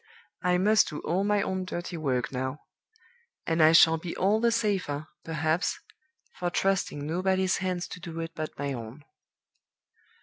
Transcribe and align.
I 0.41 0.57
must 0.57 0.89
do 0.89 0.97
all 1.01 1.23
my 1.23 1.43
own 1.43 1.63
dirty 1.63 1.95
work 1.95 2.31
now; 2.31 2.61
and 3.45 3.61
I 3.61 3.71
shall 3.71 3.99
be 3.99 4.17
all 4.17 4.39
the 4.39 4.51
safer, 4.51 5.05
perhaps, 5.23 5.79
for 6.39 6.49
trusting 6.49 7.05
nobody's 7.05 7.57
hands 7.57 7.87
to 7.89 7.99
do 7.99 8.19
it 8.19 8.31
but 8.33 8.57
my 8.57 8.73
own." 8.73 9.05